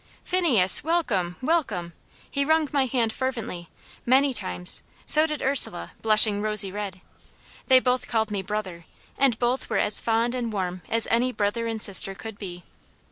"Phineas, 0.23 0.83
welcome, 0.83 1.35
welcome!" 1.43 1.93
He 2.27 2.43
wrung 2.43 2.67
my 2.73 2.87
hand 2.87 3.13
fervently, 3.13 3.69
many 4.03 4.33
times; 4.33 4.81
so 5.05 5.27
did 5.27 5.43
Ursula, 5.43 5.91
blushing 6.01 6.41
rosy 6.41 6.71
red. 6.71 7.01
They 7.67 7.79
both 7.79 8.07
called 8.07 8.31
me 8.31 8.41
"brother," 8.41 8.85
and 9.15 9.37
both 9.37 9.69
were 9.69 9.77
as 9.77 10.01
fond 10.01 10.33
and 10.33 10.51
warm 10.51 10.81
as 10.89 11.07
any 11.11 11.31
brother 11.31 11.67
and 11.67 11.79
sister 11.79 12.15
could 12.15 12.39
be. 12.39 12.63